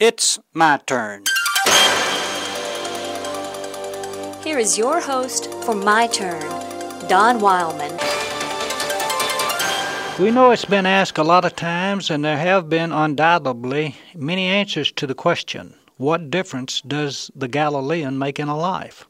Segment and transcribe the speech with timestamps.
[0.00, 1.22] It's my turn.
[4.42, 6.42] Here is your host for My Turn,
[7.08, 7.92] Don Wildman.
[10.18, 14.46] We know it's been asked a lot of times, and there have been undoubtedly many
[14.46, 19.06] answers to the question what difference does the Galilean make in a life?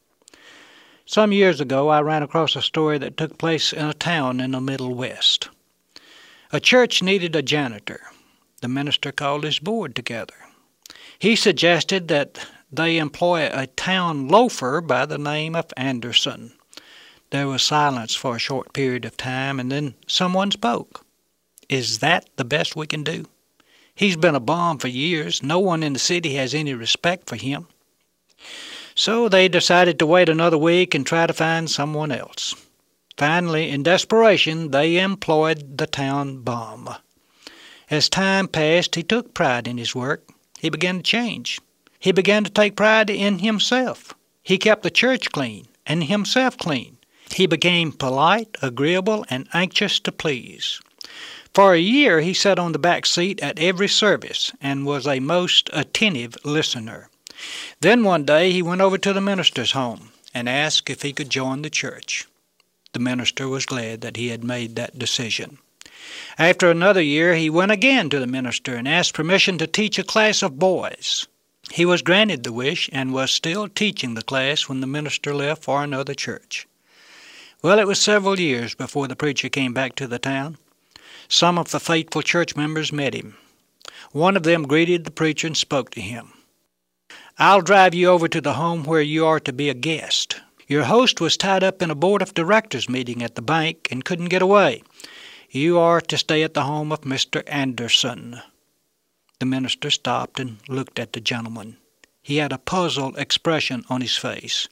[1.07, 4.51] Some years ago, I ran across a story that took place in a town in
[4.51, 5.49] the Middle West.
[6.53, 8.03] A church needed a janitor.
[8.61, 10.35] The minister called his board together.
[11.19, 12.39] He suggested that
[12.71, 16.53] they employ a town loafer by the name of Anderson.
[17.31, 21.05] There was silence for a short period of time, and then someone spoke.
[21.69, 23.27] Is that the best we can do?
[23.95, 25.43] He's been a bum for years.
[25.43, 27.69] No one in the city has any respect for him.
[28.95, 32.55] So they decided to wait another week and try to find someone else.
[33.17, 36.95] Finally, in desperation, they employed the town bum.
[37.91, 40.29] As time passed, he took pride in his work.
[40.59, 41.61] He began to change.
[41.99, 44.15] He began to take pride in himself.
[44.43, 46.99] He kept the church clean and himself clean.
[47.31, 50.81] He became polite, agreeable, and anxious to please.
[51.55, 55.21] For a year he sat on the back seat at every service and was a
[55.21, 57.09] most attentive listener.
[57.81, 61.31] Then one day he went over to the minister's home and asked if he could
[61.31, 62.27] join the church.
[62.93, 65.59] The minister was glad that he had made that decision.
[66.39, 70.05] After another year, he went again to the minister and asked permission to teach a
[70.05, 71.27] class of boys.
[71.71, 75.65] He was granted the wish and was still teaching the class when the minister left
[75.65, 76.67] for another church.
[77.63, 80.59] Well, it was several years before the preacher came back to the town.
[81.29, 83.37] Some of the faithful church members met him.
[84.13, 86.33] One of them greeted the preacher and spoke to him.
[87.39, 90.41] I'll drive you over to the home where you are to be a guest.
[90.69, 94.05] Your host was tied up in a board of directors meeting at the bank and
[94.05, 94.83] couldn't get away.
[95.57, 97.45] You are to stay at the home of Mr.
[97.47, 98.41] Anderson.
[99.39, 101.77] The minister stopped and looked at the gentleman.
[102.21, 104.67] He had a puzzled expression on his face.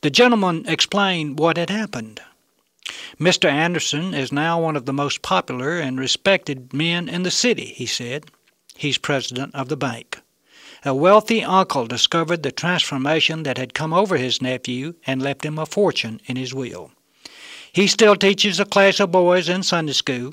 [0.00, 2.22] The gentleman explained what had happened.
[3.20, 3.50] Mr.
[3.50, 7.84] Anderson is now one of the most popular and respected men in the city, he
[7.84, 8.30] said.
[8.78, 10.22] He's president of the bank.
[10.86, 15.58] A wealthy uncle discovered the transformation that had come over his nephew and left him
[15.58, 16.92] a fortune in his will.
[17.76, 20.32] He still teaches a class of boys in Sunday school,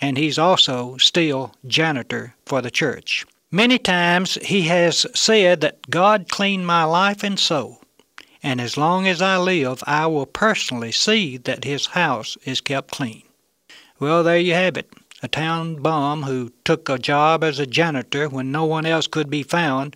[0.00, 3.24] and he's also still janitor for the church.
[3.52, 7.82] Many times he has said that God cleaned my life and soul,
[8.42, 12.90] and as long as I live, I will personally see that his house is kept
[12.90, 13.22] clean.
[14.00, 14.92] Well, there you have it.
[15.22, 19.30] A town bum who took a job as a janitor when no one else could
[19.30, 19.94] be found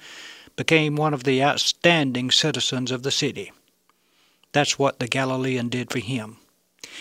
[0.55, 3.51] became one of the outstanding citizens of the city.
[4.53, 6.37] That's what the Galilean did for him.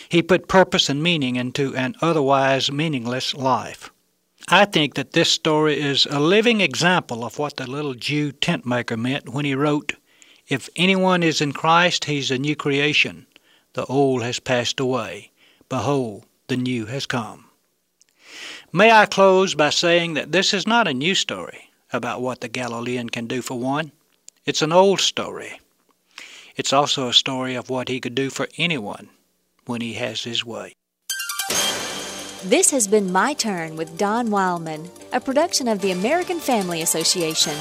[0.09, 3.91] He put purpose and meaning into an otherwise meaningless life.
[4.47, 8.65] I think that this story is a living example of what the little Jew tent
[8.65, 9.93] maker meant when he wrote,
[10.47, 13.27] If anyone is in Christ, he's a new creation.
[13.73, 15.31] The old has passed away.
[15.69, 17.45] Behold, the new has come.
[18.73, 22.47] May I close by saying that this is not a new story about what the
[22.47, 23.91] Galilean can do for one.
[24.45, 25.59] It's an old story.
[26.55, 29.09] It's also a story of what he could do for anyone
[29.69, 30.73] when he has his way.
[32.43, 37.55] This has been My Turn with Don Wildman, a production of the American Family Association.